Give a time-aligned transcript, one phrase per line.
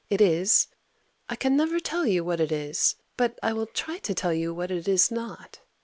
[0.09, 0.65] It is
[1.29, 4.51] I can never tell you what it is: but I will try to tell you
[4.51, 5.59] what it is not.